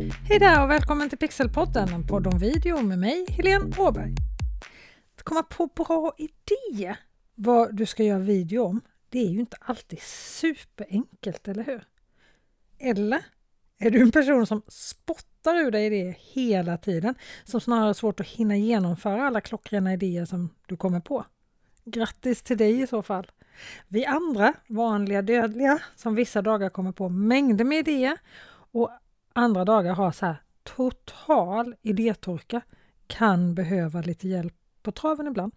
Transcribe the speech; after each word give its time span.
Hej 0.00 0.38
där 0.38 0.62
och 0.62 0.70
välkommen 0.70 1.08
till 1.08 1.18
Pixelpodden, 1.18 1.88
en 1.88 2.06
podd 2.06 2.26
om 2.26 2.38
video 2.38 2.82
med 2.82 2.98
mig, 2.98 3.26
Helene 3.28 3.76
Åberg. 3.78 4.14
Att 5.16 5.22
komma 5.22 5.42
på 5.42 5.66
bra 5.66 6.14
idé 6.18 6.96
vad 7.34 7.76
du 7.76 7.86
ska 7.86 8.02
göra 8.02 8.18
video 8.18 8.64
om, 8.64 8.80
det 9.08 9.18
är 9.18 9.30
ju 9.30 9.40
inte 9.40 9.56
alltid 9.60 10.02
superenkelt, 10.02 11.48
eller 11.48 11.64
hur? 11.64 11.84
Eller 12.78 13.24
är 13.78 13.90
du 13.90 14.00
en 14.00 14.10
person 14.10 14.46
som 14.46 14.62
spottar 14.68 15.56
ur 15.56 15.70
dig 15.70 15.86
idéer 15.86 16.16
hela 16.18 16.76
tiden, 16.76 17.14
som 17.44 17.60
snarare 17.60 17.86
har 17.86 17.94
svårt 17.94 18.20
att 18.20 18.26
hinna 18.26 18.56
genomföra 18.56 19.26
alla 19.26 19.40
klockrena 19.40 19.92
idéer 19.92 20.24
som 20.24 20.54
du 20.66 20.76
kommer 20.76 21.00
på? 21.00 21.24
Grattis 21.84 22.42
till 22.42 22.58
dig 22.58 22.80
i 22.82 22.86
så 22.86 23.02
fall! 23.02 23.30
Vi 23.88 24.06
andra, 24.06 24.54
vanliga 24.68 25.22
dödliga, 25.22 25.78
som 25.96 26.14
vissa 26.14 26.42
dagar 26.42 26.70
kommer 26.70 26.92
på 26.92 27.08
mängder 27.08 27.64
med 27.64 27.78
idéer 27.78 28.18
och 28.72 28.90
andra 29.32 29.64
dagar 29.64 29.94
har 29.94 30.12
så 30.12 30.26
här 30.26 30.36
total 30.62 31.74
idétorka, 31.82 32.60
kan 33.06 33.54
behöva 33.54 34.00
lite 34.00 34.28
hjälp 34.28 34.54
på 34.82 34.92
traven 34.92 35.26
ibland. 35.26 35.52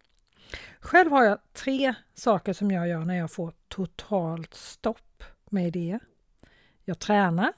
Själv 0.80 1.12
har 1.12 1.23
jag 1.23 1.40
tre 1.54 1.94
saker 2.14 2.54
som 2.54 2.72
jag 2.72 2.88
gör 2.88 3.05
när 3.05 3.16
jag 3.16 3.31
får 3.31 3.54
totalt 3.67 4.54
stopp 4.54 5.23
med 5.50 5.67
idéer. 5.67 6.00
Jag 6.86 7.00
tränar, 7.00 7.54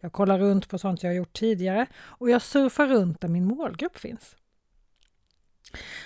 jag 0.00 0.12
kollar 0.12 0.38
runt 0.38 0.68
på 0.68 0.78
sånt 0.78 1.02
jag 1.02 1.14
gjort 1.14 1.32
tidigare 1.32 1.86
och 1.96 2.30
jag 2.30 2.42
surfar 2.42 2.86
runt 2.86 3.20
där 3.20 3.28
min 3.28 3.44
målgrupp 3.44 3.98
finns. 3.98 4.36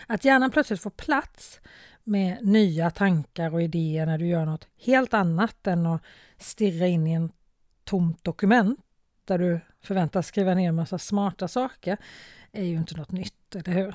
Att 0.06 0.24
hjärnan 0.24 0.50
plötsligt 0.50 0.80
får 0.80 0.90
plats 0.90 1.60
med 2.04 2.38
nya 2.42 2.90
tankar 2.90 3.54
och 3.54 3.62
idéer 3.62 4.06
när 4.06 4.18
du 4.18 4.26
gör 4.26 4.44
något 4.44 4.68
helt 4.76 5.14
annat 5.14 5.66
än 5.66 5.86
att 5.86 6.02
stirra 6.38 6.86
in 6.86 7.06
i 7.06 7.12
en 7.12 7.32
tomt 7.84 8.24
dokument 8.24 8.83
där 9.24 9.38
du 9.38 9.60
förväntas 9.82 10.26
skriva 10.26 10.54
ner 10.54 10.68
en 10.68 10.74
massa 10.74 10.98
smarta 10.98 11.48
saker 11.48 11.96
är 12.52 12.64
ju 12.64 12.76
inte 12.76 12.96
något 12.96 13.12
nytt, 13.12 13.54
eller 13.54 13.72
hur? 13.72 13.94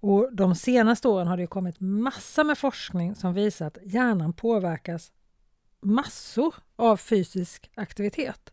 Och 0.00 0.28
de 0.32 0.54
senaste 0.54 1.08
åren 1.08 1.26
har 1.26 1.36
det 1.36 1.46
kommit 1.46 1.80
massa 1.80 2.44
med 2.44 2.58
forskning 2.58 3.14
som 3.14 3.34
visar 3.34 3.66
att 3.66 3.78
hjärnan 3.82 4.32
påverkas 4.32 5.12
massor 5.80 6.54
av 6.76 6.96
fysisk 6.96 7.70
aktivitet. 7.74 8.52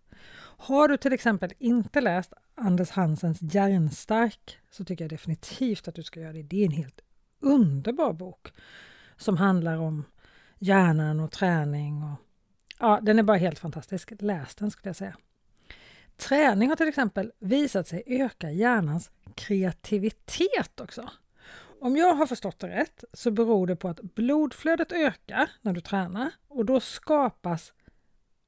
Har 0.58 0.88
du 0.88 0.98
till 0.98 1.14
exempel 1.14 1.54
inte 1.60 2.02
läst 2.02 2.34
Anders 2.56 2.90
Hansens 2.90 3.42
Hjärnstark 3.42 4.60
så 4.72 4.86
tycker 4.86 5.04
jag 5.04 5.10
definitivt 5.10 5.88
att 5.88 5.96
du 5.96 6.04
ska 6.04 6.20
göra 6.20 6.34
det. 6.34 6.44
Det 6.44 6.62
är 6.62 6.66
en 6.66 6.72
helt 6.72 7.02
underbar 7.40 8.14
bok 8.14 8.54
som 9.18 9.38
handlar 9.38 9.78
om 9.78 10.06
hjärnan 10.60 11.20
och 11.20 11.32
träning. 11.32 12.04
Och, 12.04 12.20
ja, 12.80 13.00
den 13.02 13.20
är 13.20 13.24
bara 13.24 13.38
helt 13.38 13.60
fantastisk. 13.60 14.12
Läs 14.20 14.56
den 14.56 14.72
skulle 14.72 14.90
jag 14.90 14.96
säga. 14.96 15.18
Träning 16.18 16.70
har 16.70 16.76
till 16.76 16.88
exempel 16.88 17.32
visat 17.40 17.88
sig 17.88 18.04
öka 18.06 18.52
hjärnans 18.52 19.12
kreativitet 19.36 20.80
också. 20.80 21.10
Om 21.82 21.96
jag 21.98 22.16
har 22.16 22.26
förstått 22.26 22.60
det 22.60 22.68
rätt 22.68 23.04
så 23.14 23.32
beror 23.32 23.68
det 23.68 23.76
på 23.76 23.90
att 23.90 24.02
blodflödet 24.02 24.92
ökar 24.92 25.50
när 25.62 25.74
du 25.74 25.82
tränar 25.82 26.32
och 26.48 26.66
då 26.66 26.80
skapas 26.80 27.74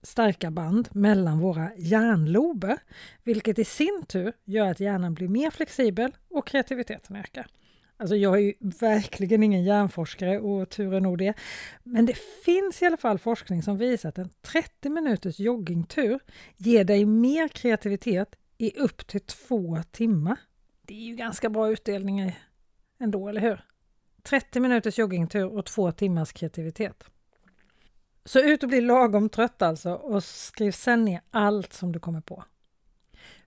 starka 0.03 0.51
band 0.51 0.89
mellan 0.91 1.39
våra 1.39 1.71
hjärnlober, 1.77 2.77
vilket 3.23 3.59
i 3.59 3.65
sin 3.65 4.05
tur 4.07 4.33
gör 4.43 4.71
att 4.71 4.79
hjärnan 4.79 5.13
blir 5.13 5.27
mer 5.27 5.51
flexibel 5.51 6.15
och 6.29 6.47
kreativiteten 6.47 7.15
ökar. 7.15 7.47
Alltså 7.97 8.15
jag 8.15 8.35
är 8.35 8.39
ju 8.39 8.53
verkligen 8.59 9.43
ingen 9.43 9.63
hjärnforskare 9.63 10.39
och 10.39 10.69
tur 10.69 10.93
är 10.93 11.01
nog 11.01 11.17
det. 11.17 11.33
Men 11.83 12.05
det 12.05 12.17
finns 12.45 12.81
i 12.81 12.85
alla 12.85 12.97
fall 12.97 13.19
forskning 13.19 13.63
som 13.63 13.77
visar 13.77 14.09
att 14.09 14.17
en 14.17 14.29
30 14.41 14.89
minuters 14.89 15.39
joggingtur 15.39 16.19
ger 16.57 16.83
dig 16.83 17.05
mer 17.05 17.47
kreativitet 17.47 18.35
i 18.57 18.79
upp 18.79 19.07
till 19.07 19.21
två 19.21 19.79
timmar. 19.91 20.37
Det 20.81 20.93
är 20.93 21.05
ju 21.05 21.15
ganska 21.15 21.49
bra 21.49 21.71
utdelning 21.71 22.35
ändå, 22.99 23.27
eller 23.29 23.41
hur? 23.41 23.65
30 24.23 24.59
minuters 24.59 24.97
joggingtur 24.99 25.57
och 25.57 25.65
två 25.65 25.91
timmars 25.91 26.33
kreativitet. 26.33 27.03
Så 28.25 28.39
ut 28.39 28.63
och 28.63 28.69
bli 28.69 28.81
lagom 28.81 29.29
trött 29.29 29.61
alltså 29.61 29.93
och 29.93 30.23
skriv 30.23 30.71
sen 30.71 31.05
ner 31.05 31.21
allt 31.31 31.73
som 31.73 31.91
du 31.91 31.99
kommer 31.99 32.21
på. 32.21 32.43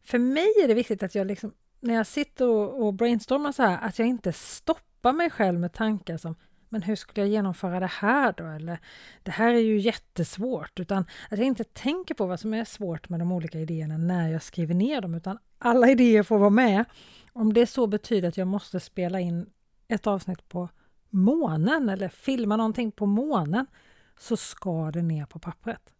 För 0.02 0.18
mig 0.18 0.52
är 0.62 0.68
det 0.68 0.74
viktigt 0.74 1.02
att 1.02 1.14
jag 1.14 1.26
liksom 1.26 1.52
när 1.80 1.94
jag 1.94 2.06
sitter 2.06 2.48
och, 2.48 2.86
och 2.86 2.94
brainstormar 2.94 3.52
så 3.52 3.62
här, 3.62 3.78
att 3.82 3.98
jag 3.98 4.08
inte 4.08 4.32
stoppar 4.32 5.12
mig 5.12 5.30
själv 5.30 5.60
med 5.60 5.72
tankar 5.72 6.16
som 6.16 6.34
men 6.68 6.82
hur 6.82 6.96
skulle 6.96 7.26
jag 7.26 7.30
genomföra 7.30 7.80
det 7.80 7.86
här 7.86 8.34
då? 8.36 8.46
Eller 8.46 8.78
det 9.22 9.30
här 9.30 9.54
är 9.54 9.58
ju 9.58 9.78
jättesvårt. 9.78 10.80
Utan 10.80 11.04
att 11.30 11.38
jag 11.38 11.46
inte 11.46 11.64
tänker 11.64 12.14
på 12.14 12.26
vad 12.26 12.40
som 12.40 12.54
är 12.54 12.64
svårt 12.64 13.08
med 13.08 13.20
de 13.20 13.32
olika 13.32 13.60
idéerna 13.60 13.98
när 13.98 14.28
jag 14.28 14.42
skriver 14.42 14.74
ner 14.74 15.00
dem. 15.00 15.14
Utan 15.14 15.38
alla 15.58 15.90
idéer 15.90 16.22
får 16.22 16.38
vara 16.38 16.50
med. 16.50 16.84
Om 17.32 17.52
det 17.52 17.66
så 17.66 17.86
betyder 17.86 18.28
att 18.28 18.36
jag 18.36 18.48
måste 18.48 18.80
spela 18.80 19.20
in 19.20 19.46
ett 19.88 20.06
avsnitt 20.06 20.48
på 20.48 20.68
månen 21.10 21.88
eller 21.88 22.08
filma 22.08 22.56
någonting 22.56 22.92
på 22.92 23.06
månen 23.06 23.66
så 24.18 24.36
ska 24.36 24.90
det 24.90 25.02
ner 25.02 25.26
på 25.26 25.38
pappret. 25.38 25.92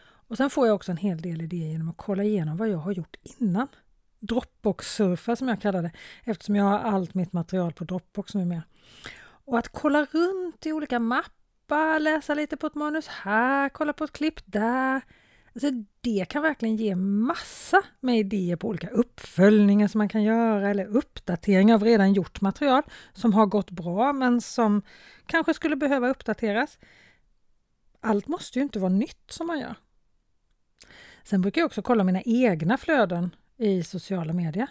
Och 0.00 0.36
sen 0.36 0.50
får 0.50 0.66
jag 0.66 0.74
också 0.74 0.90
en 0.92 0.96
hel 0.96 1.20
del 1.22 1.40
idéer 1.40 1.68
genom 1.68 1.88
att 1.88 1.96
kolla 1.96 2.24
igenom 2.24 2.56
vad 2.56 2.68
jag 2.68 2.78
har 2.78 2.92
gjort 2.92 3.16
innan. 3.22 3.68
Dropbox-surfa 4.20 5.36
som 5.36 5.48
jag 5.48 5.60
kallar 5.60 5.82
det 5.82 5.90
eftersom 6.24 6.56
jag 6.56 6.64
har 6.64 6.78
allt 6.78 7.14
mitt 7.14 7.32
material 7.32 7.72
på 7.72 7.84
Dropbox 7.84 8.34
numera. 8.34 8.62
Och 9.44 9.58
att 9.58 9.68
kolla 9.68 10.04
runt 10.04 10.66
i 10.66 10.72
olika 10.72 10.98
mappar, 10.98 12.00
läsa 12.00 12.34
lite 12.34 12.56
på 12.56 12.66
ett 12.66 12.74
manus 12.74 13.08
här, 13.08 13.68
kolla 13.68 13.92
på 13.92 14.04
ett 14.04 14.12
klipp 14.12 14.40
där. 14.44 15.02
Alltså 15.54 15.70
det 16.00 16.28
kan 16.28 16.42
verkligen 16.42 16.76
ge 16.76 16.96
massa 16.96 17.82
med 18.00 18.18
idéer 18.18 18.56
på 18.56 18.68
olika 18.68 18.88
uppföljningar 18.88 19.88
som 19.88 19.98
man 19.98 20.08
kan 20.08 20.22
göra 20.22 20.70
eller 20.70 20.86
uppdateringar 20.86 21.74
av 21.74 21.84
redan 21.84 22.12
gjort 22.12 22.40
material 22.40 22.82
som 23.12 23.32
har 23.32 23.46
gått 23.46 23.70
bra 23.70 24.12
men 24.12 24.40
som 24.40 24.82
kanske 25.26 25.54
skulle 25.54 25.76
behöva 25.76 26.08
uppdateras. 26.08 26.78
Allt 28.00 28.28
måste 28.28 28.58
ju 28.58 28.62
inte 28.62 28.78
vara 28.78 28.92
nytt 28.92 29.30
som 29.30 29.46
man 29.46 29.58
gör. 29.58 29.74
Sen 31.24 31.40
brukar 31.40 31.60
jag 31.60 31.66
också 31.66 31.82
kolla 31.82 32.04
mina 32.04 32.22
egna 32.22 32.78
flöden 32.78 33.30
i 33.58 33.82
sociala 33.82 34.32
medier. 34.32 34.66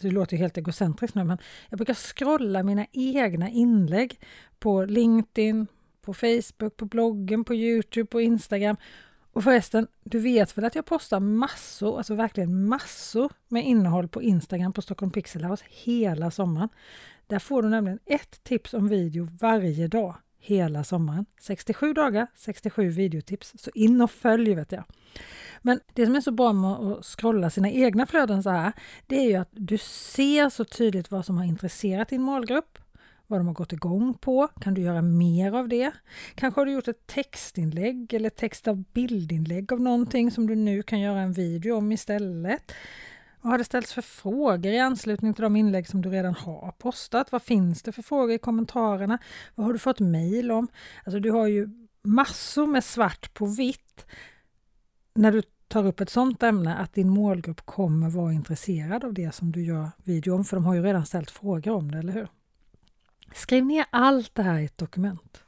Det 0.00 0.10
låter 0.10 0.36
helt 0.36 0.58
egocentriskt 0.58 1.14
nu, 1.14 1.24
men 1.24 1.38
jag 1.68 1.78
brukar 1.78 1.94
scrolla 1.94 2.62
mina 2.62 2.86
egna 2.92 3.50
inlägg 3.50 4.20
på 4.58 4.84
LinkedIn, 4.84 5.66
på 6.02 6.14
Facebook, 6.14 6.76
på 6.76 6.84
bloggen, 6.84 7.44
på 7.44 7.54
Youtube, 7.54 8.06
på 8.06 8.20
Instagram. 8.20 8.76
Och 9.32 9.44
förresten, 9.44 9.86
du 10.04 10.18
vet 10.18 10.58
väl 10.58 10.64
att 10.64 10.74
jag 10.74 10.86
postar 10.86 11.20
massor, 11.20 11.98
alltså 11.98 12.14
verkligen 12.14 12.68
massor 12.68 13.32
med 13.48 13.66
innehåll 13.66 14.08
på 14.08 14.22
Instagram 14.22 14.72
på 14.72 14.82
Stockholm 14.82 15.12
Pixel 15.12 15.44
House 15.44 15.64
hela 15.68 16.30
sommaren. 16.30 16.68
Där 17.26 17.38
får 17.38 17.62
du 17.62 17.68
nämligen 17.68 17.98
ett 18.06 18.44
tips 18.44 18.74
om 18.74 18.88
video 18.88 19.28
varje 19.40 19.88
dag 19.88 20.16
hela 20.42 20.84
sommaren. 20.84 21.26
67 21.40 21.92
dagar, 21.92 22.26
67 22.34 22.88
videotips. 22.88 23.52
Så 23.58 23.70
in 23.74 24.00
och 24.00 24.10
följ 24.10 24.54
vet 24.54 24.72
jag. 24.72 24.84
Men 25.62 25.80
det 25.94 26.06
som 26.06 26.16
är 26.16 26.20
så 26.20 26.32
bra 26.32 26.52
med 26.52 26.70
att 26.70 27.04
scrolla 27.04 27.50
sina 27.50 27.70
egna 27.70 28.06
flöden 28.06 28.42
så 28.42 28.50
här, 28.50 28.72
det 29.06 29.16
är 29.16 29.28
ju 29.28 29.36
att 29.36 29.50
du 29.52 29.78
ser 29.78 30.48
så 30.48 30.64
tydligt 30.64 31.10
vad 31.10 31.26
som 31.26 31.38
har 31.38 31.44
intresserat 31.44 32.08
din 32.08 32.22
målgrupp, 32.22 32.78
vad 33.26 33.40
de 33.40 33.46
har 33.46 33.54
gått 33.54 33.72
igång 33.72 34.14
på. 34.14 34.48
Kan 34.60 34.74
du 34.74 34.82
göra 34.82 35.02
mer 35.02 35.52
av 35.52 35.68
det? 35.68 35.90
Kanske 36.34 36.60
har 36.60 36.66
du 36.66 36.72
gjort 36.72 36.88
ett 36.88 37.06
textinlägg 37.06 38.14
eller 38.14 38.30
text 38.30 38.68
av 38.68 38.84
bildinlägg 38.92 39.72
av 39.72 39.80
någonting 39.80 40.30
som 40.30 40.46
du 40.46 40.54
nu 40.54 40.82
kan 40.82 41.00
göra 41.00 41.20
en 41.20 41.32
video 41.32 41.76
om 41.76 41.92
istället. 41.92 42.72
Vad 43.42 43.50
har 43.50 43.58
det 43.58 43.64
ställts 43.64 43.92
för 43.92 44.02
frågor 44.02 44.72
i 44.72 44.78
anslutning 44.78 45.34
till 45.34 45.42
de 45.42 45.56
inlägg 45.56 45.88
som 45.88 46.02
du 46.02 46.10
redan 46.10 46.34
har 46.34 46.74
postat? 46.78 47.32
Vad 47.32 47.42
finns 47.42 47.82
det 47.82 47.92
för 47.92 48.02
frågor 48.02 48.32
i 48.32 48.38
kommentarerna? 48.38 49.18
Vad 49.54 49.66
har 49.66 49.72
du 49.72 49.78
fått 49.78 50.00
mejl 50.00 50.50
om? 50.50 50.68
Alltså 51.04 51.20
du 51.20 51.30
har 51.30 51.46
ju 51.46 51.68
massor 52.02 52.66
med 52.66 52.84
svart 52.84 53.34
på 53.34 53.46
vitt 53.46 54.06
när 55.14 55.32
du 55.32 55.42
tar 55.68 55.86
upp 55.86 56.00
ett 56.00 56.10
sådant 56.10 56.42
ämne 56.42 56.76
att 56.76 56.94
din 56.94 57.08
målgrupp 57.08 57.66
kommer 57.66 58.10
vara 58.10 58.32
intresserad 58.32 59.04
av 59.04 59.14
det 59.14 59.34
som 59.34 59.52
du 59.52 59.64
gör 59.64 59.90
video 60.04 60.34
om, 60.34 60.44
för 60.44 60.56
de 60.56 60.64
har 60.64 60.74
ju 60.74 60.82
redan 60.82 61.06
ställt 61.06 61.30
frågor 61.30 61.72
om 61.72 61.90
det, 61.90 61.98
eller 61.98 62.12
hur? 62.12 62.28
Skriv 63.34 63.64
ner 63.64 63.84
allt 63.90 64.34
det 64.34 64.42
här 64.42 64.58
i 64.58 64.64
ett 64.64 64.78
dokument. 64.78 65.42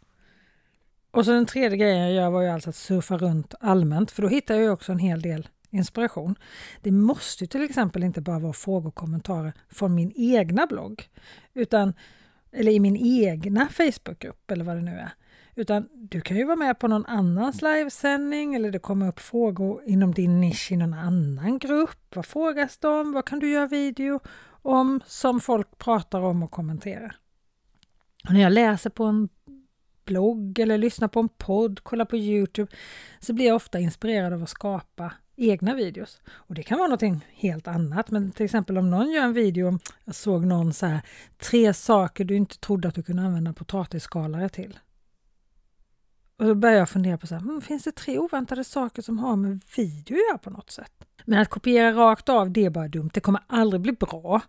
Och 1.10 1.24
så 1.24 1.30
den 1.30 1.46
tredje 1.46 1.78
grejen 1.78 2.00
jag 2.00 2.12
gör 2.12 2.30
var 2.30 2.42
ju 2.42 2.48
alltså 2.48 2.70
att 2.70 2.76
surfa 2.76 3.18
runt 3.18 3.54
allmänt, 3.60 4.10
för 4.10 4.22
då 4.22 4.28
hittar 4.28 4.54
jag 4.54 4.72
också 4.72 4.92
en 4.92 4.98
hel 4.98 5.22
del 5.22 5.48
inspiration. 5.74 6.34
Det 6.80 6.90
måste 6.90 7.46
till 7.46 7.62
exempel 7.62 8.02
inte 8.02 8.20
bara 8.20 8.38
vara 8.38 8.52
frågor 8.52 8.88
och 8.88 8.94
kommentarer 8.94 9.52
från 9.68 9.94
min 9.94 10.12
egna 10.16 10.66
blogg, 10.66 11.08
utan, 11.54 11.94
eller 12.52 12.72
i 12.72 12.80
min 12.80 12.96
egna 12.96 13.68
Facebookgrupp 13.68 14.50
eller 14.50 14.64
vad 14.64 14.76
det 14.76 14.82
nu 14.82 14.92
är. 14.92 15.10
Utan 15.56 15.88
du 15.92 16.20
kan 16.20 16.36
ju 16.36 16.44
vara 16.44 16.56
med 16.56 16.78
på 16.78 16.88
någon 16.88 17.06
annans 17.06 17.62
livesändning 17.62 18.54
eller 18.54 18.70
det 18.70 18.78
kommer 18.78 19.08
upp 19.08 19.20
frågor 19.20 19.82
inom 19.86 20.14
din 20.14 20.40
nisch 20.40 20.72
i 20.72 20.76
någon 20.76 20.94
annan 20.94 21.58
grupp. 21.58 22.14
Vad 22.14 22.26
frågas 22.26 22.78
det 22.78 22.88
om? 22.88 23.12
Vad 23.12 23.24
kan 23.24 23.38
du 23.38 23.50
göra 23.50 23.66
video 23.66 24.20
om 24.62 25.00
som 25.06 25.40
folk 25.40 25.78
pratar 25.78 26.20
om 26.20 26.42
och 26.42 26.50
kommenterar? 26.50 27.16
Och 28.28 28.34
när 28.34 28.40
jag 28.40 28.52
läser 28.52 28.90
på 28.90 29.04
en 29.04 29.28
blogg 30.04 30.58
eller 30.58 30.78
lyssnar 30.78 31.08
på 31.08 31.20
en 31.20 31.28
podd, 31.28 31.80
kollar 31.80 32.04
på 32.04 32.16
Youtube 32.16 32.72
så 33.20 33.32
blir 33.32 33.46
jag 33.46 33.56
ofta 33.56 33.78
inspirerad 33.78 34.32
av 34.32 34.42
att 34.42 34.48
skapa 34.48 35.12
egna 35.36 35.74
videos. 35.74 36.20
Och 36.28 36.54
det 36.54 36.62
kan 36.62 36.78
vara 36.78 36.88
något 36.88 37.22
helt 37.32 37.68
annat, 37.68 38.10
men 38.10 38.32
till 38.32 38.44
exempel 38.44 38.78
om 38.78 38.90
någon 38.90 39.10
gör 39.10 39.24
en 39.24 39.32
video, 39.32 39.78
jag 40.04 40.14
såg 40.14 40.46
någon 40.46 40.72
så 40.72 40.86
här, 40.86 41.00
tre 41.38 41.74
saker 41.74 42.24
du 42.24 42.36
inte 42.36 42.58
trodde 42.58 42.88
att 42.88 42.94
du 42.94 43.02
kunde 43.02 43.22
använda 43.22 43.52
potatisskalare 43.52 44.48
till. 44.48 44.78
Och 46.36 46.44
då 46.44 46.54
börjar 46.54 46.78
jag 46.78 46.88
fundera 46.88 47.18
på 47.18 47.26
så 47.26 47.34
här, 47.34 47.42
mm, 47.42 47.60
finns 47.60 47.84
det 47.84 47.92
tre 47.92 48.18
oväntade 48.18 48.64
saker 48.64 49.02
som 49.02 49.18
har 49.18 49.36
med 49.36 49.60
video 49.76 50.16
att 50.16 50.28
göra 50.28 50.38
på 50.38 50.50
något 50.50 50.70
sätt? 50.70 50.92
Men 51.24 51.38
att 51.38 51.48
kopiera 51.48 51.92
rakt 51.92 52.28
av, 52.28 52.50
det 52.50 52.64
är 52.64 52.70
bara 52.70 52.88
dumt. 52.88 53.10
Det 53.14 53.20
kommer 53.20 53.42
aldrig 53.46 53.80
bli 53.80 53.92
bra. 53.92 54.40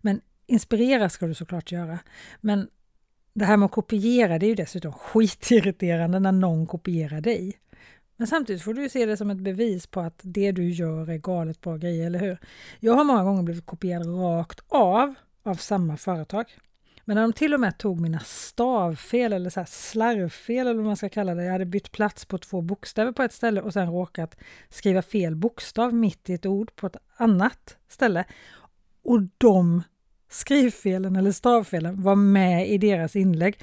Men 0.00 0.20
inspirera 0.46 1.08
ska 1.08 1.26
du 1.26 1.34
såklart 1.34 1.72
göra. 1.72 1.98
Men 2.40 2.68
det 3.34 3.44
här 3.44 3.56
med 3.56 3.66
att 3.66 3.72
kopiera, 3.72 4.38
det 4.38 4.46
är 4.46 4.48
ju 4.48 4.54
dessutom 4.54 4.92
skitirriterande 4.98 6.20
när 6.20 6.32
någon 6.32 6.66
kopierar 6.66 7.20
dig. 7.20 7.58
Men 8.16 8.26
samtidigt 8.26 8.62
får 8.62 8.74
du 8.74 8.82
ju 8.82 8.88
se 8.88 9.06
det 9.06 9.16
som 9.16 9.30
ett 9.30 9.38
bevis 9.38 9.86
på 9.86 10.00
att 10.00 10.20
det 10.22 10.52
du 10.52 10.70
gör 10.70 11.10
är 11.10 11.18
galet 11.18 11.60
bra 11.60 11.76
grejer, 11.76 12.06
eller 12.06 12.18
hur? 12.18 12.38
Jag 12.80 12.92
har 12.92 13.04
många 13.04 13.24
gånger 13.24 13.42
blivit 13.42 13.66
kopierad 13.66 14.06
rakt 14.06 14.60
av 14.68 15.14
av 15.42 15.54
samma 15.54 15.96
företag. 15.96 16.44
Men 17.04 17.14
när 17.14 17.22
de 17.22 17.32
till 17.32 17.54
och 17.54 17.60
med 17.60 17.78
tog 17.78 18.00
mina 18.00 18.20
stavfel 18.20 19.32
eller 19.32 19.50
så 19.50 19.60
här 19.60 19.66
slarvfel 19.70 20.66
eller 20.66 20.74
vad 20.74 20.84
man 20.84 20.96
ska 20.96 21.08
kalla 21.08 21.34
det. 21.34 21.44
Jag 21.44 21.52
hade 21.52 21.66
bytt 21.66 21.92
plats 21.92 22.24
på 22.24 22.38
två 22.38 22.60
bokstäver 22.60 23.12
på 23.12 23.22
ett 23.22 23.32
ställe 23.32 23.60
och 23.60 23.72
sen 23.72 23.92
råkat 23.92 24.36
skriva 24.68 25.02
fel 25.02 25.36
bokstav 25.36 25.94
mitt 25.94 26.30
i 26.30 26.34
ett 26.34 26.46
ord 26.46 26.76
på 26.76 26.86
ett 26.86 26.96
annat 27.16 27.76
ställe. 27.88 28.24
Och 29.02 29.20
de 29.38 29.82
skrivfelen 30.34 31.16
eller 31.16 31.32
stavfelen 31.32 32.02
var 32.02 32.14
med 32.14 32.68
i 32.70 32.78
deras 32.78 33.16
inlägg, 33.16 33.58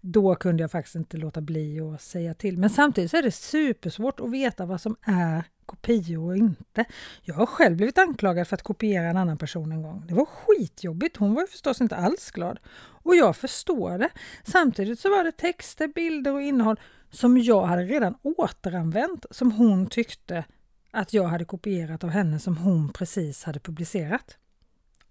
då 0.00 0.34
kunde 0.34 0.62
jag 0.62 0.70
faktiskt 0.70 0.94
inte 0.96 1.16
låta 1.16 1.40
bli 1.40 1.80
att 1.80 2.02
säga 2.02 2.34
till. 2.34 2.58
Men 2.58 2.70
samtidigt 2.70 3.10
så 3.10 3.16
är 3.16 3.22
det 3.22 3.30
supersvårt 3.30 4.20
att 4.20 4.30
veta 4.30 4.66
vad 4.66 4.80
som 4.80 4.96
är 5.02 5.44
kopior 5.66 6.30
och 6.30 6.36
inte. 6.36 6.84
Jag 7.22 7.34
har 7.34 7.46
själv 7.46 7.76
blivit 7.76 7.98
anklagad 7.98 8.48
för 8.48 8.56
att 8.56 8.62
kopiera 8.62 9.04
en 9.04 9.16
annan 9.16 9.38
person 9.38 9.72
en 9.72 9.82
gång. 9.82 10.04
Det 10.08 10.14
var 10.14 10.24
skitjobbigt. 10.24 11.16
Hon 11.16 11.34
var 11.34 11.46
förstås 11.46 11.80
inte 11.80 11.96
alls 11.96 12.30
glad. 12.30 12.58
Och 13.04 13.16
jag 13.16 13.36
förstår 13.36 13.98
det. 13.98 14.10
Samtidigt 14.44 15.00
så 15.00 15.10
var 15.10 15.24
det 15.24 15.32
texter, 15.32 15.88
bilder 15.88 16.34
och 16.34 16.42
innehåll 16.42 16.80
som 17.10 17.38
jag 17.38 17.66
hade 17.66 17.82
redan 17.82 18.14
återanvänt 18.22 19.26
som 19.30 19.52
hon 19.52 19.86
tyckte 19.86 20.44
att 20.90 21.12
jag 21.12 21.24
hade 21.24 21.44
kopierat 21.44 22.04
av 22.04 22.10
henne 22.10 22.38
som 22.38 22.56
hon 22.56 22.92
precis 22.92 23.44
hade 23.44 23.60
publicerat. 23.60 24.36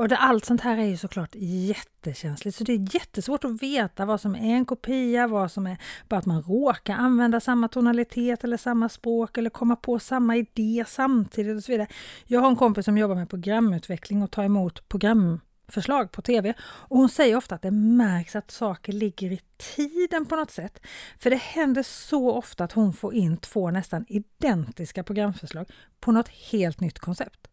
Och 0.02 0.08
det, 0.08 0.18
allt 0.18 0.46
sånt 0.46 0.62
här 0.62 0.78
är 0.78 0.86
ju 0.86 0.98
såklart 0.98 1.36
jättekänsligt, 1.36 2.58
så 2.58 2.64
det 2.64 2.74
är 2.74 2.96
jättesvårt 2.96 3.44
att 3.44 3.64
veta 3.64 4.06
vad 4.06 4.22
som 4.22 4.36
är 4.36 4.56
en 4.56 4.66
kopia, 4.66 5.28
vad 5.28 5.52
som 5.52 5.68
är 5.68 5.78
bara 6.10 6.20
att 6.20 6.26
man 6.26 6.42
råkar 6.42 6.94
använda 6.94 7.40
samma 7.40 7.68
tonalitet 7.68 8.44
eller 8.44 8.58
samma 8.58 8.90
språk 8.90 9.38
eller 9.38 9.50
komma 9.50 9.76
på 9.76 10.00
samma 10.00 10.36
idé 10.38 10.86
samtidigt 10.88 11.58
och 11.58 11.64
så 11.64 11.72
vidare. 11.72 11.88
Jag 12.26 12.42
har 12.42 12.48
en 12.48 12.56
kompis 12.56 12.86
som 12.86 12.98
jobbar 12.98 13.16
med 13.16 13.30
programutveckling 13.30 14.24
och 14.24 14.32
tar 14.32 14.44
emot 14.44 14.90
programförslag 14.90 16.12
på 16.12 16.22
tv 16.22 16.54
och 16.62 16.98
hon 16.98 17.10
säger 17.10 17.36
ofta 17.36 17.56
att 17.56 17.62
det 17.62 17.72
märks 17.72 18.36
att 18.36 18.52
saker 18.52 18.94
ligger 18.94 19.32
i 19.32 19.40
tiden 19.76 20.26
på 20.26 20.36
något 20.36 20.52
sätt. 20.52 20.82
För 21.18 21.30
det 21.30 21.42
händer 21.42 21.84
så 21.84 22.32
ofta 22.32 22.64
att 22.64 22.72
hon 22.72 22.94
får 22.94 23.14
in 23.14 23.38
två 23.38 23.72
nästan 23.72 24.06
identiska 24.08 25.04
programförslag 25.04 25.70
på 26.00 26.12
något 26.12 26.30
helt 26.30 26.80
nytt 26.80 27.00
koncept. 27.00 27.48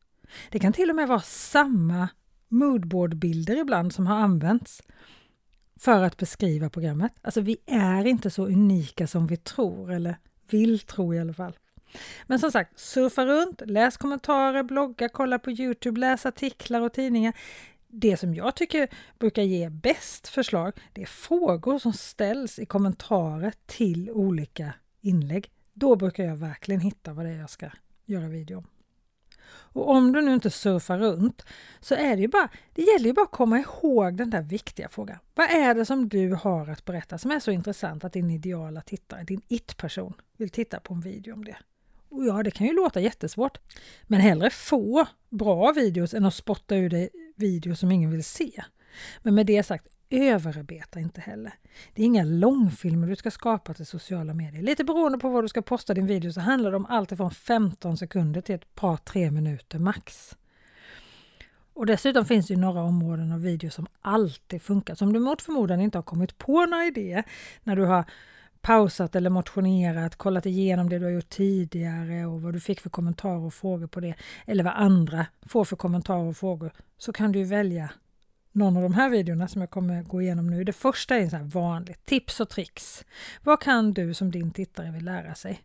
Det 0.50 0.58
kan 0.58 0.72
till 0.72 0.90
och 0.90 0.96
med 0.96 1.08
vara 1.08 1.20
samma 1.20 2.08
moodboardbilder 2.48 3.56
ibland 3.56 3.92
som 3.92 4.06
har 4.06 4.16
använts 4.16 4.82
för 5.76 6.02
att 6.02 6.16
beskriva 6.16 6.70
programmet. 6.70 7.12
Alltså 7.22 7.40
vi 7.40 7.56
är 7.66 8.06
inte 8.06 8.30
så 8.30 8.46
unika 8.46 9.06
som 9.06 9.26
vi 9.26 9.36
tror, 9.36 9.92
eller 9.92 10.16
vill 10.50 10.80
tro 10.80 11.14
i 11.14 11.18
alla 11.18 11.34
fall. 11.34 11.58
Men 12.26 12.38
som 12.38 12.52
sagt, 12.52 12.78
surfa 12.78 13.26
runt, 13.26 13.62
läs 13.66 13.96
kommentarer, 13.96 14.62
blogga, 14.62 15.08
kolla 15.08 15.38
på 15.38 15.50
Youtube, 15.50 16.00
läs 16.00 16.26
artiklar 16.26 16.80
och 16.80 16.92
tidningar. 16.92 17.34
Det 17.88 18.16
som 18.16 18.34
jag 18.34 18.56
tycker 18.56 18.88
brukar 19.18 19.42
ge 19.42 19.70
bäst 19.70 20.28
förslag, 20.28 20.72
det 20.92 21.02
är 21.02 21.06
frågor 21.06 21.78
som 21.78 21.92
ställs 21.92 22.58
i 22.58 22.66
kommentarer 22.66 23.52
till 23.66 24.10
olika 24.10 24.74
inlägg. 25.00 25.50
Då 25.72 25.96
brukar 25.96 26.24
jag 26.24 26.36
verkligen 26.36 26.80
hitta 26.80 27.12
vad 27.12 27.24
det 27.24 27.30
är 27.30 27.38
jag 27.38 27.50
ska 27.50 27.70
göra 28.04 28.28
video 28.28 28.58
om. 28.58 28.66
Och 29.50 29.90
om 29.90 30.12
du 30.12 30.22
nu 30.22 30.34
inte 30.34 30.50
surfar 30.50 30.98
runt 30.98 31.44
så 31.80 31.94
är 31.94 32.16
det 32.16 32.22
ju 32.22 32.28
bara, 32.28 32.48
det 32.74 32.82
gäller 32.82 33.06
ju 33.06 33.12
bara 33.12 33.24
att 33.24 33.30
komma 33.30 33.58
ihåg 33.58 34.16
den 34.16 34.30
där 34.30 34.42
viktiga 34.42 34.88
frågan. 34.88 35.18
Vad 35.34 35.50
är 35.50 35.74
det 35.74 35.84
som 35.84 36.08
du 36.08 36.34
har 36.34 36.70
att 36.70 36.84
berätta 36.84 37.18
som 37.18 37.30
är 37.30 37.40
så 37.40 37.50
intressant 37.50 38.04
att 38.04 38.12
din 38.12 38.30
ideala 38.30 38.80
tittare, 38.80 39.24
din 39.24 39.42
it-person, 39.48 40.14
vill 40.36 40.50
titta 40.50 40.80
på 40.80 40.94
en 40.94 41.00
video 41.00 41.34
om 41.34 41.44
det? 41.44 41.56
Och 42.08 42.26
ja, 42.26 42.42
det 42.42 42.50
kan 42.50 42.66
ju 42.66 42.72
låta 42.72 43.00
jättesvårt. 43.00 43.58
Men 44.02 44.20
hellre 44.20 44.50
få 44.50 45.06
bra 45.28 45.72
videos 45.72 46.14
än 46.14 46.24
att 46.24 46.34
spotta 46.34 46.76
ur 46.76 46.90
dig 46.90 47.08
videos 47.36 47.80
som 47.80 47.92
ingen 47.92 48.10
vill 48.10 48.24
se. 48.24 48.64
Men 49.22 49.34
med 49.34 49.46
det 49.46 49.62
sagt, 49.62 49.88
överarbeta 50.10 51.00
inte 51.00 51.20
heller. 51.20 51.52
Det 51.94 52.02
är 52.02 52.06
inga 52.06 52.24
långfilmer 52.24 53.06
du 53.06 53.16
ska 53.16 53.30
skapa 53.30 53.74
till 53.74 53.86
sociala 53.86 54.34
medier. 54.34 54.62
Lite 54.62 54.84
beroende 54.84 55.18
på 55.18 55.28
vad 55.28 55.44
du 55.44 55.48
ska 55.48 55.62
posta 55.62 55.94
din 55.94 56.06
video 56.06 56.32
så 56.32 56.40
handlar 56.40 56.70
det 56.70 56.76
om 56.76 56.86
allt 56.86 57.16
från 57.16 57.30
15 57.30 57.96
sekunder 57.96 58.40
till 58.40 58.54
ett 58.54 58.74
par 58.74 58.96
tre 58.96 59.30
minuter 59.30 59.78
max. 59.78 60.36
Och 61.74 61.86
dessutom 61.86 62.24
finns 62.24 62.46
det 62.46 62.54
ju 62.54 62.60
några 62.60 62.82
områden 62.82 63.32
av 63.32 63.42
video 63.42 63.70
som 63.70 63.86
alltid 64.00 64.62
funkar. 64.62 64.94
Så 64.94 65.04
om 65.04 65.12
du 65.12 65.20
mot 65.20 65.42
förmodan 65.42 65.80
inte 65.80 65.98
har 65.98 66.02
kommit 66.02 66.38
på 66.38 66.66
några 66.66 66.84
idéer 66.84 67.24
när 67.62 67.76
du 67.76 67.84
har 67.84 68.04
pausat 68.60 69.16
eller 69.16 69.30
motionerat, 69.30 70.16
kollat 70.16 70.46
igenom 70.46 70.88
det 70.88 70.98
du 70.98 71.04
har 71.04 71.12
gjort 71.12 71.28
tidigare 71.28 72.26
och 72.26 72.42
vad 72.42 72.52
du 72.52 72.60
fick 72.60 72.80
för 72.80 72.90
kommentarer 72.90 73.40
och 73.40 73.54
frågor 73.54 73.86
på 73.86 74.00
det, 74.00 74.14
eller 74.46 74.64
vad 74.64 74.72
andra 74.72 75.26
får 75.42 75.64
för 75.64 75.76
kommentarer 75.76 76.28
och 76.28 76.36
frågor, 76.36 76.72
så 76.98 77.12
kan 77.12 77.32
du 77.32 77.44
välja 77.44 77.90
någon 78.58 78.76
av 78.76 78.82
de 78.82 78.94
här 78.94 79.10
videorna 79.10 79.48
som 79.48 79.60
jag 79.60 79.70
kommer 79.70 80.02
gå 80.02 80.22
igenom 80.22 80.50
nu. 80.50 80.64
Det 80.64 80.72
första 80.72 81.16
är 81.16 81.28
så 81.28 81.36
här 81.36 81.44
vanligt, 81.44 82.06
tips 82.06 82.40
och 82.40 82.48
tricks. 82.48 83.04
Vad 83.42 83.60
kan 83.60 83.92
du 83.92 84.14
som 84.14 84.30
din 84.30 84.50
tittare 84.50 84.90
vill 84.90 85.04
lära 85.04 85.34
sig? 85.34 85.62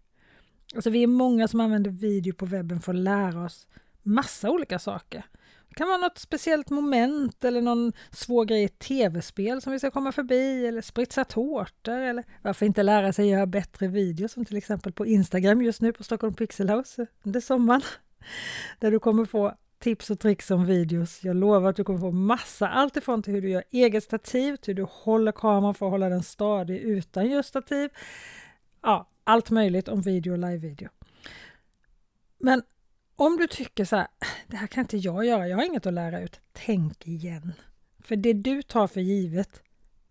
Alltså 0.75 0.89
vi 0.89 1.03
är 1.03 1.07
många 1.07 1.47
som 1.47 1.59
använder 1.59 1.91
video 1.91 2.33
på 2.33 2.45
webben 2.45 2.81
för 2.81 2.93
att 2.93 2.99
lära 2.99 3.43
oss 3.45 3.67
massa 4.03 4.49
olika 4.49 4.79
saker. 4.79 5.25
Det 5.69 5.75
kan 5.75 5.87
vara 5.87 5.97
något 5.97 6.17
speciellt 6.17 6.69
moment 6.69 7.43
eller 7.43 7.61
någon 7.61 7.93
svår 8.11 8.45
grej 8.45 8.61
i 8.61 8.65
ett 8.65 8.79
tv-spel 8.79 9.61
som 9.61 9.73
vi 9.73 9.79
ska 9.79 9.91
komma 9.91 10.11
förbi 10.11 10.67
eller 10.67 10.81
spritsa 10.81 11.25
tårtor 11.25 11.99
eller 11.99 12.23
varför 12.41 12.65
inte 12.65 12.83
lära 12.83 13.13
sig 13.13 13.29
göra 13.29 13.45
bättre 13.45 13.87
videos 13.87 14.31
som 14.31 14.45
till 14.45 14.57
exempel 14.57 14.93
på 14.93 15.05
Instagram 15.05 15.61
just 15.61 15.81
nu 15.81 15.93
på 15.93 16.03
Stockholm 16.03 16.33
Pixel 16.33 16.69
House 16.69 17.07
under 17.23 17.39
sommaren. 17.39 17.81
Där 18.79 18.91
du 18.91 18.99
kommer 18.99 19.25
få 19.25 19.55
tips 19.83 20.09
och 20.09 20.19
tricks 20.19 20.51
om 20.51 20.65
videos. 20.65 21.23
Jag 21.23 21.35
lovar 21.35 21.69
att 21.69 21.75
du 21.75 21.83
kommer 21.83 21.99
få 21.99 22.11
massa, 22.11 22.67
allt 22.67 22.97
ifrån 22.97 23.23
till 23.23 23.33
hur 23.33 23.41
du 23.41 23.49
gör 23.49 23.63
eget 23.71 24.03
stativ, 24.03 24.55
till 24.55 24.71
hur 24.71 24.83
du 24.83 24.89
håller 24.91 25.31
kameran 25.31 25.73
för 25.73 25.85
att 25.85 25.91
hålla 25.91 26.09
den 26.09 26.23
stadig 26.23 26.77
utan 26.77 27.29
just 27.29 27.49
stativ. 27.49 27.89
Ja, 28.81 29.09
allt 29.23 29.49
möjligt 29.49 29.87
om 29.87 30.01
video 30.01 30.31
och 30.31 30.37
live-video. 30.37 30.89
Men 32.37 32.63
om 33.15 33.37
du 33.37 33.47
tycker 33.47 33.85
så 33.85 33.95
här, 33.95 34.07
det 34.47 34.57
här 34.57 34.67
kan 34.67 34.81
inte 34.81 34.97
jag 34.97 35.25
göra, 35.25 35.47
jag 35.47 35.57
har 35.57 35.63
inget 35.63 35.85
att 35.85 35.93
lära 35.93 36.21
ut. 36.21 36.39
Tänk 36.53 37.07
igen. 37.07 37.53
För 37.99 38.15
det 38.15 38.33
du 38.33 38.61
tar 38.61 38.87
för 38.87 39.01
givet, 39.01 39.61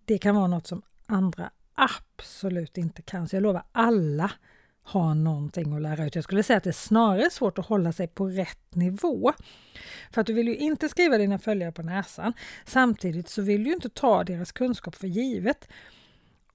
det 0.04 0.18
kan 0.18 0.34
vara 0.34 0.46
något 0.46 0.66
som 0.66 0.82
andra 1.06 1.50
absolut 1.74 2.78
inte 2.78 3.02
kan. 3.02 3.28
Så 3.28 3.36
jag 3.36 3.42
lovar, 3.42 3.64
alla 3.72 4.30
ha 4.84 5.14
någonting 5.14 5.72
att 5.72 5.82
lära 5.82 6.06
ut. 6.06 6.14
Jag 6.14 6.24
skulle 6.24 6.42
säga 6.42 6.56
att 6.56 6.64
det 6.64 6.70
är 6.70 6.72
snarare 6.72 7.30
svårt 7.30 7.58
att 7.58 7.66
hålla 7.66 7.92
sig 7.92 8.08
på 8.08 8.26
rätt 8.26 8.74
nivå. 8.74 9.32
För 10.10 10.20
att 10.20 10.26
du 10.26 10.32
vill 10.32 10.48
ju 10.48 10.56
inte 10.56 10.88
skriva 10.88 11.18
dina 11.18 11.38
följare 11.38 11.72
på 11.72 11.82
näsan. 11.82 12.32
Samtidigt 12.64 13.28
så 13.28 13.42
vill 13.42 13.64
du 13.64 13.72
inte 13.72 13.88
ta 13.88 14.24
deras 14.24 14.52
kunskap 14.52 14.94
för 14.94 15.06
givet. 15.06 15.68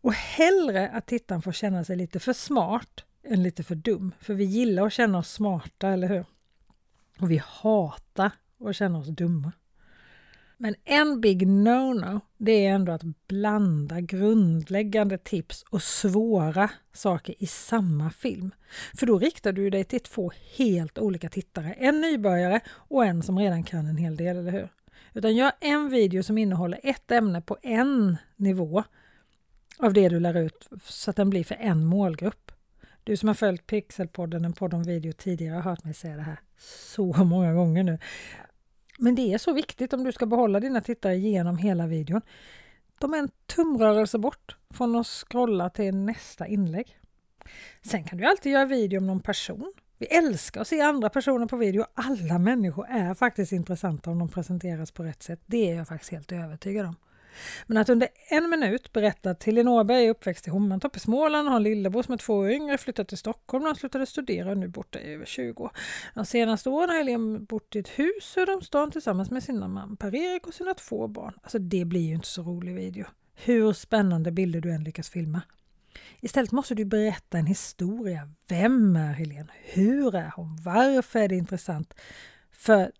Och 0.01 0.13
hellre 0.13 0.89
att 0.89 1.05
tittaren 1.05 1.41
får 1.41 1.51
känna 1.51 1.83
sig 1.83 1.95
lite 1.95 2.19
för 2.19 2.33
smart 2.33 3.03
än 3.23 3.43
lite 3.43 3.63
för 3.63 3.75
dum. 3.75 4.11
För 4.19 4.33
vi 4.33 4.43
gillar 4.43 4.87
att 4.87 4.93
känna 4.93 5.17
oss 5.17 5.31
smarta, 5.31 5.89
eller 5.89 6.07
hur? 6.07 6.25
Och 7.19 7.31
vi 7.31 7.41
hatar 7.45 8.31
att 8.65 8.75
känna 8.75 8.99
oss 8.99 9.07
dumma. 9.07 9.51
Men 10.57 10.75
en 10.85 11.21
big 11.21 11.47
no-no, 11.47 12.21
det 12.37 12.65
är 12.65 12.71
ändå 12.73 12.91
att 12.91 13.27
blanda 13.27 14.01
grundläggande 14.01 15.17
tips 15.17 15.63
och 15.69 15.81
svåra 15.81 16.69
saker 16.93 17.35
i 17.39 17.47
samma 17.47 18.09
film. 18.09 18.51
För 18.97 19.05
då 19.05 19.19
riktar 19.19 19.51
du 19.51 19.69
dig 19.69 19.83
till 19.83 19.99
två 19.99 20.31
helt 20.57 20.97
olika 20.97 21.29
tittare. 21.29 21.73
En 21.73 22.01
nybörjare 22.01 22.59
och 22.69 23.05
en 23.05 23.23
som 23.23 23.39
redan 23.39 23.63
kan 23.63 23.87
en 23.87 23.97
hel 23.97 24.15
del, 24.15 24.37
eller 24.37 24.51
hur? 24.51 24.69
Utan 25.13 25.35
gör 25.35 25.51
en 25.59 25.89
video 25.89 26.23
som 26.23 26.37
innehåller 26.37 26.79
ett 26.83 27.11
ämne 27.11 27.41
på 27.41 27.57
en 27.61 28.17
nivå 28.35 28.83
av 29.79 29.93
det 29.93 30.09
du 30.09 30.19
lär 30.19 30.37
ut 30.37 30.69
så 30.83 31.09
att 31.09 31.15
den 31.15 31.29
blir 31.29 31.43
för 31.43 31.55
en 31.55 31.85
målgrupp. 31.85 32.51
Du 33.03 33.17
som 33.17 33.27
har 33.27 33.33
följt 33.33 33.67
Pixelpodden, 33.67 34.45
en 34.45 34.53
podd 34.53 34.73
om 34.73 34.83
video 34.83 35.13
tidigare, 35.13 35.55
har 35.55 35.61
hört 35.61 35.83
mig 35.83 35.93
säga 35.93 36.15
det 36.15 36.21
här 36.21 36.39
så 36.93 37.13
många 37.23 37.53
gånger 37.53 37.83
nu. 37.83 37.99
Men 38.97 39.15
det 39.15 39.33
är 39.33 39.37
så 39.37 39.53
viktigt 39.53 39.93
om 39.93 40.03
du 40.03 40.11
ska 40.11 40.25
behålla 40.25 40.59
dina 40.59 40.81
tittare 40.81 41.17
genom 41.17 41.57
hela 41.57 41.87
videon. 41.87 42.21
De 42.99 43.13
är 43.13 43.17
en 43.17 43.29
tumrörelse 43.45 44.17
bort 44.17 44.55
från 44.69 44.95
att 44.95 45.07
scrolla 45.07 45.69
till 45.69 45.95
nästa 45.95 46.47
inlägg. 46.47 46.99
Sen 47.81 48.03
kan 48.03 48.17
du 48.17 48.25
alltid 48.25 48.51
göra 48.51 48.65
video 48.65 48.99
om 48.99 49.07
någon 49.07 49.19
person 49.19 49.73
Vi 49.97 50.05
älskar 50.05 50.61
att 50.61 50.67
se 50.67 50.81
andra 50.81 51.09
personer 51.09 51.45
på 51.45 51.57
video. 51.57 51.85
Alla 51.93 52.39
människor 52.39 52.85
är 52.89 53.13
faktiskt 53.13 53.51
intressanta 53.51 54.11
om 54.11 54.19
de 54.19 54.29
presenteras 54.29 54.91
på 54.91 55.03
rätt 55.03 55.23
sätt. 55.23 55.39
Det 55.45 55.71
är 55.71 55.75
jag 55.75 55.87
faktiskt 55.87 56.11
helt 56.11 56.31
övertygad 56.31 56.85
om. 56.85 56.95
Men 57.67 57.77
att 57.77 57.89
under 57.89 58.07
en 58.29 58.49
minut 58.49 58.93
berätta 58.93 59.29
att 59.29 59.43
Helene 59.43 59.71
Åberg 59.71 60.05
är 60.05 60.09
uppväxt 60.09 60.47
i 60.47 60.49
Hommantorp 60.49 60.95
i 60.95 60.99
Småland, 60.99 61.49
har 61.49 61.55
en 61.55 61.63
lillebror 61.63 62.03
som 62.03 62.13
är 62.13 62.17
två 62.17 62.33
år 62.33 62.51
yngre, 62.51 62.77
flyttat 62.77 63.07
till 63.07 63.17
Stockholm 63.17 63.63
när 63.63 63.69
han 63.69 63.75
slutade 63.75 64.05
studera 64.05 64.51
och 64.51 64.57
nu 64.57 64.67
borta 64.67 64.99
i 64.99 65.13
över 65.13 65.25
20 65.25 65.63
år. 65.63 65.71
De 66.13 66.25
senaste 66.25 66.69
åren 66.69 66.89
har 66.89 66.97
Helene 66.97 67.39
bott 67.39 67.75
i 67.75 67.79
ett 67.79 67.89
hus 67.89 68.23
söder 68.23 68.55
om 68.55 68.61
stan 68.61 68.91
tillsammans 68.91 69.31
med 69.31 69.43
sin 69.43 69.59
man 69.59 69.97
Per-Erik 69.97 70.47
och 70.47 70.53
sina 70.53 70.73
två 70.73 71.07
barn. 71.07 71.33
Alltså 71.43 71.59
det 71.59 71.85
blir 71.85 72.01
ju 72.01 72.13
inte 72.13 72.27
så 72.27 72.41
rolig 72.41 72.75
video. 72.75 73.05
Hur 73.35 73.73
spännande 73.73 74.31
bilder 74.31 74.61
du 74.61 74.71
än 74.71 74.83
lyckas 74.83 75.09
filma. 75.09 75.41
Istället 76.21 76.51
måste 76.51 76.75
du 76.75 76.85
berätta 76.85 77.37
en 77.37 77.45
historia. 77.45 78.29
Vem 78.47 78.95
är 78.95 79.13
Helene? 79.13 79.51
Hur 79.63 80.15
är 80.15 80.31
hon? 80.35 80.57
Varför 80.63 81.19
är 81.19 81.27
det 81.27 81.35
intressant 81.35 81.93
för 82.51 82.91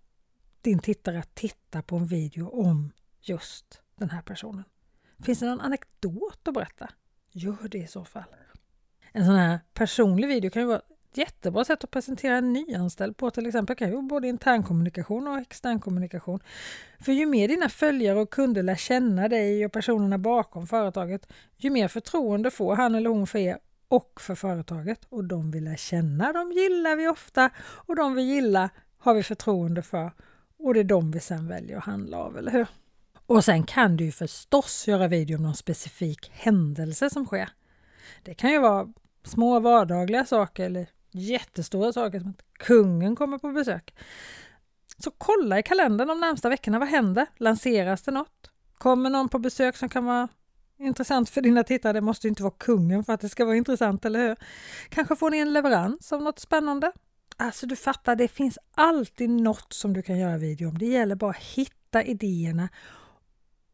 din 0.62 0.80
tittare 0.80 1.20
att 1.20 1.36
titta 1.36 1.82
på 1.82 1.96
en 1.96 2.06
video 2.06 2.50
om 2.50 2.92
just 3.22 3.82
den 3.98 4.10
här 4.10 4.22
personen? 4.22 4.64
Finns 5.24 5.40
det 5.40 5.46
någon 5.46 5.62
anekdot 5.62 6.48
att 6.48 6.54
berätta? 6.54 6.90
Gör 7.32 7.68
det 7.68 7.78
i 7.78 7.88
så 7.88 8.06
fall. 8.06 8.24
En 9.12 9.26
sån 9.26 9.36
här 9.36 9.60
personlig 9.74 10.28
video 10.28 10.52
kan 10.52 10.62
ju 10.62 10.68
vara 10.68 10.82
ett 11.12 11.18
jättebra 11.18 11.66
sätt 11.66 11.84
att 11.84 11.92
presentera 11.92 12.38
en 12.38 12.54
nyanställd 12.54 13.18
på 13.18 13.32
till 13.32 13.46
exempel. 13.46 13.76
kan 13.76 13.88
ju 13.88 13.94
vara 13.94 14.04
både 14.04 14.28
internkommunikation 14.28 15.28
och 15.28 15.38
externkommunikation. 15.38 16.40
För 17.00 17.12
ju 17.12 17.26
mer 17.26 17.48
dina 17.48 17.70
följare 17.70 18.20
och 18.20 18.30
kunder 18.30 18.64
lär 18.64 18.76
känna 18.76 19.28
dig 19.28 19.66
och 19.66 19.72
personerna 19.72 20.18
bakom 20.18 20.68
företaget, 20.68 21.34
ju 21.58 21.70
mer 21.70 21.88
förtroende 21.88 22.52
får 22.52 22.76
han 22.76 22.96
eller 22.96 23.10
hon 23.10 23.28
för 23.28 23.40
er 23.40 23.58
och 23.88 24.22
för 24.22 24.36
företaget. 24.36 25.06
Och 25.10 25.24
de 25.24 25.52
vi 25.52 25.60
lär 25.60 25.76
känna, 25.76 26.34
de 26.34 26.52
gillar 26.52 26.96
vi 26.96 27.08
ofta 27.08 27.50
och 27.60 27.96
de 27.96 28.16
vi 28.16 28.22
gillar 28.22 28.70
har 28.98 29.14
vi 29.14 29.24
förtroende 29.24 29.82
för 29.82 30.12
och 30.60 30.74
det 30.74 30.80
är 30.80 30.84
de 30.84 31.12
vi 31.12 31.20
sen 31.20 31.48
väljer 31.48 31.78
att 31.78 31.84
handla 31.84 32.18
av, 32.18 32.38
eller 32.38 32.52
hur? 32.52 32.68
Och 33.28 33.44
sen 33.44 33.64
kan 33.64 33.98
du 33.98 34.06
ju 34.06 34.12
förstås 34.12 34.88
göra 34.88 35.08
video 35.08 35.38
om 35.38 35.44
någon 35.44 35.56
specifik 35.56 36.32
händelse 36.34 37.10
som 37.10 37.26
sker. 37.26 37.50
Det 38.24 38.34
kan 38.34 38.52
ju 38.52 38.60
vara 38.60 38.88
små 39.24 39.60
vardagliga 39.60 40.26
saker 40.26 40.66
eller 40.66 40.90
jättestora 41.12 41.94
saker 41.94 42.20
som 42.20 42.30
att 42.30 42.60
kungen 42.60 43.16
kommer 43.16 43.38
på 43.38 43.52
besök. 43.52 43.96
Så 44.98 45.12
kolla 45.18 45.60
i 45.60 45.64
kalendern 45.64 46.08
de 46.08 46.20
närmsta 46.20 46.50
veckorna. 46.50 46.80
Vad 46.80 46.88
händer? 46.88 47.28
Lanseras 47.38 48.02
det 48.02 48.12
något? 48.12 48.52
Kommer 48.78 49.10
någon 49.10 49.30
på 49.30 49.40
besök 49.40 49.78
som 49.78 49.90
kan 49.90 50.06
vara 50.06 50.28
intressant 50.80 51.30
för 51.30 51.42
dina 51.42 51.64
tittare? 51.64 51.94
Det 51.94 52.02
måste 52.02 52.28
inte 52.28 52.44
vara 52.44 52.54
kungen 52.58 53.04
för 53.04 53.14
att 53.14 53.22
det 53.22 53.30
ska 53.30 53.46
vara 53.46 53.56
intressant, 53.56 54.06
eller 54.06 54.28
hur? 54.28 54.36
Kanske 54.90 55.16
får 55.16 55.32
ni 55.32 55.38
en 55.38 55.54
leverans 55.54 56.14
av 56.14 56.24
något 56.24 56.40
spännande? 56.40 56.92
Alltså 57.38 57.68
du 57.68 57.76
fattar, 57.76 58.16
det 58.16 58.28
finns 58.28 58.60
alltid 58.76 59.30
något 59.30 59.74
som 59.74 59.94
du 59.94 60.02
kan 60.02 60.18
göra 60.20 60.38
video 60.38 60.70
om. 60.70 60.78
Det 60.78 60.86
gäller 60.86 61.16
bara 61.16 61.32
att 61.32 61.44
hitta 61.44 62.04
idéerna 62.04 62.70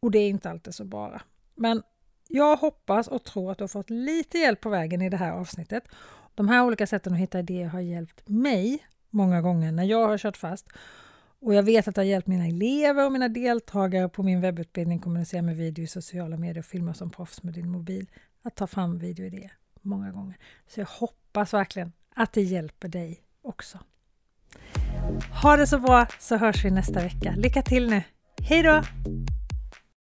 och 0.04 0.10
det 0.10 0.18
är 0.18 0.28
inte 0.28 0.50
alltid 0.50 0.74
så 0.74 0.84
bara. 0.84 1.22
Men 1.54 1.82
jag 2.28 2.56
hoppas 2.56 3.08
och 3.08 3.24
tror 3.24 3.52
att 3.52 3.58
du 3.58 3.64
har 3.64 3.68
fått 3.68 3.90
lite 3.90 4.38
hjälp 4.38 4.60
på 4.60 4.68
vägen 4.68 5.02
i 5.02 5.10
det 5.10 5.16
här 5.16 5.32
avsnittet. 5.32 5.84
De 6.34 6.48
här 6.48 6.64
olika 6.64 6.86
sätten 6.86 7.12
att 7.12 7.18
hitta 7.18 7.38
idéer 7.38 7.66
har 7.66 7.80
hjälpt 7.80 8.28
mig 8.28 8.86
många 9.10 9.40
gånger 9.40 9.72
när 9.72 9.84
jag 9.84 10.08
har 10.08 10.18
kört 10.18 10.36
fast. 10.36 10.68
Och 11.40 11.54
jag 11.54 11.62
vet 11.62 11.88
att 11.88 11.94
det 11.94 12.00
har 12.00 12.06
hjälpt 12.06 12.28
mina 12.28 12.46
elever 12.46 13.06
och 13.06 13.12
mina 13.12 13.28
deltagare 13.28 14.08
på 14.08 14.22
min 14.22 14.40
webbutbildning 14.40 14.98
Kommunicera 14.98 15.42
med 15.42 15.56
video 15.56 15.84
i 15.84 15.86
sociala 15.86 16.36
medier 16.36 16.58
och 16.58 16.64
filma 16.64 16.94
som 16.94 17.10
proffs 17.10 17.42
med 17.42 17.54
din 17.54 17.68
mobil 17.68 18.10
att 18.42 18.54
ta 18.54 18.66
fram 18.66 18.98
videoidéer 18.98 19.52
många 19.82 20.10
gånger. 20.10 20.36
Så 20.66 20.80
jag 20.80 20.86
hoppas 20.86 21.54
verkligen 21.54 21.92
att 22.14 22.32
det 22.32 22.42
hjälper 22.42 22.88
dig 22.88 23.22
också. 23.42 23.78
Ha 25.42 25.56
det 25.56 25.66
så 25.66 25.78
bra 25.78 26.06
så 26.18 26.36
hörs 26.36 26.64
vi 26.64 26.70
nästa 26.70 27.00
vecka. 27.00 27.34
Lycka 27.36 27.62
till 27.62 27.90
nu! 27.90 28.02
Hej 28.42 28.62
då! 28.62 28.82